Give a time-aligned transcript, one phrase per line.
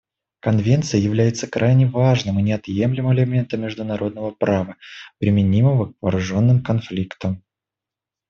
[0.39, 4.77] Конвенция является крайне важным и неотъемлемым элементом международного права,
[5.19, 7.43] применимого к вооруженным конфликтам.